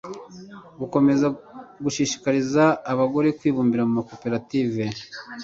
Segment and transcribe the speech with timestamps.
[0.79, 1.27] gukomeza
[1.83, 4.83] gushishikariza abagore kwibumbira mu makoperative